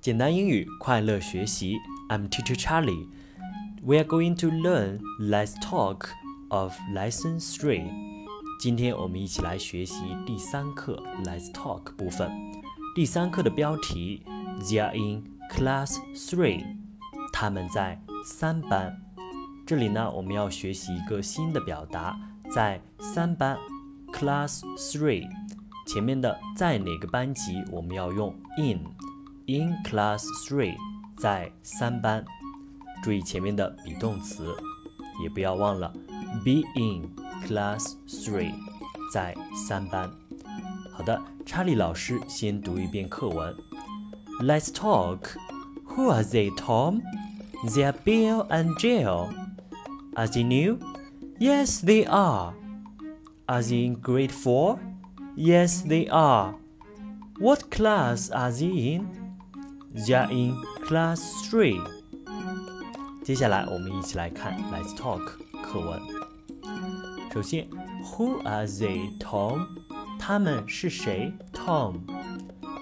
[0.00, 1.78] 简单英语，快乐学习。
[2.08, 3.06] I'm Teacher Charlie.
[3.82, 6.06] We are going to learn Let's Talk
[6.48, 7.84] of Lesson Three.
[8.58, 12.30] 今天我们一起来学习第三课 Let's Talk 部分。
[12.94, 14.22] 第三课的标题
[14.62, 16.64] They are in Class Three.
[17.30, 19.02] 他们在三班。
[19.66, 22.18] 这里呢，我们要学习一个新的表达，
[22.50, 23.58] 在三班
[24.14, 25.28] Class Three
[25.86, 28.80] 前面的在哪个班级，我们要用 in。
[29.49, 30.75] In class three，
[31.17, 32.25] 在三班，
[33.03, 34.55] 注意前面的 be 动词，
[35.21, 35.93] 也不要忘了
[36.43, 37.09] be in
[37.45, 38.53] class three，
[39.13, 39.35] 在
[39.67, 40.11] 三班。
[40.91, 43.55] 好的，查理老师先读一遍课文。
[44.41, 45.37] Let's talk.
[45.89, 47.01] Who are they, Tom?
[47.65, 49.29] They're Bill and Jill.
[50.15, 50.79] Are they new?
[51.39, 52.53] Yes, they are.
[53.45, 54.79] Are they in grade four?
[55.35, 56.55] Yes, they are.
[57.39, 59.07] What class are they in?
[59.92, 60.54] They are in
[60.86, 61.80] class three。
[63.24, 65.20] 接下来我们一起来看 Let's Talk
[65.64, 66.00] 课文。
[67.32, 67.68] 首先
[68.04, 69.66] ，Who are they, Tom？
[70.16, 72.02] 他们是谁？Tom。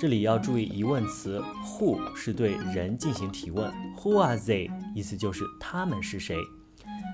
[0.00, 4.70] 这里要注意疑问词，Who 是对人进行提问，Who are they？
[4.94, 6.38] 意思就是他们是谁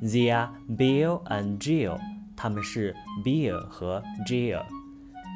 [0.00, 1.98] ？They are Bill and Jill。
[2.36, 4.62] 他们是 Bill 和 Jill。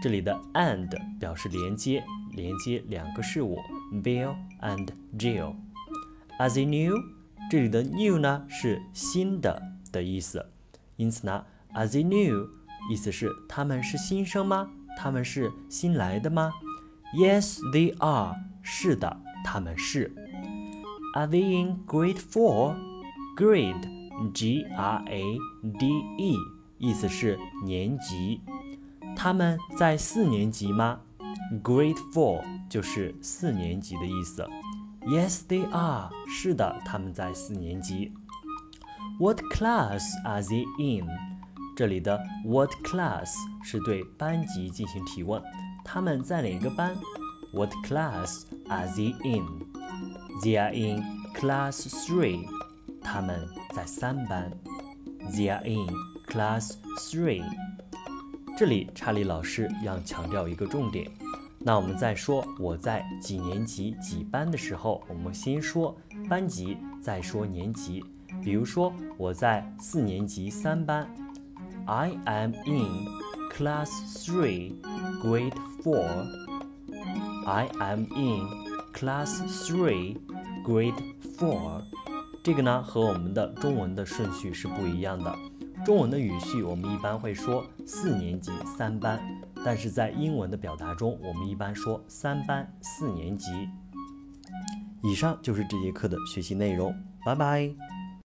[0.00, 2.04] 这里的 and 表示连接，
[2.34, 3.58] 连接两个事物。
[4.03, 5.55] Bill and Jill.
[6.39, 6.97] Are they new？
[7.49, 10.45] 这里的 new 呢是新的的意思，
[10.95, 12.47] 因此呢，Are they new？
[12.89, 14.69] 意思是他们是新生吗？
[14.97, 16.51] 他们是新来的吗？
[17.13, 18.35] Yes, they are.
[18.63, 20.11] 是的，他们是。
[21.13, 22.75] Are they in grade four?
[23.35, 25.37] Grade, G-R-A-D-E，
[26.77, 28.41] 意思是年级。
[29.15, 31.01] 他们在四年级吗
[31.62, 34.46] ？Grade four 就是四年级的意思。
[35.02, 36.10] Yes, they are。
[36.28, 38.12] 是的，他们在四年级。
[39.20, 41.08] What class are they in？
[41.76, 45.42] 这里的 What class 是对班级进行提问。
[45.84, 46.96] 他们在哪个班
[47.52, 51.02] ？What class are they in？They are in
[51.34, 52.46] class three。
[53.00, 54.50] 他们在三班。
[55.32, 55.88] They are in
[56.26, 57.44] class three。
[58.56, 61.06] 这里查理老师要强调一个重点。
[61.58, 65.94] 那我们在说我在几年级几班的时候，我们先说
[66.26, 68.02] 班级，再说年级。
[68.42, 71.06] 比如说我在四年级三班
[71.84, 73.06] ，I am in
[73.52, 73.90] class
[74.24, 74.72] three,
[75.22, 75.52] grade
[75.82, 76.08] four.
[77.44, 78.48] I am in
[78.94, 80.16] class three,
[80.64, 80.94] grade
[81.36, 81.82] four.
[82.42, 85.36] 这个呢和我们的中文的顺序是不一样的。
[85.86, 89.20] 中文的语序我们一般会说四年级三班。
[89.64, 93.52] 但是在英文的表达中，我们一般说三班四年级。
[95.04, 96.92] 以上就是这节课的学习内容，
[97.24, 97.72] 拜拜。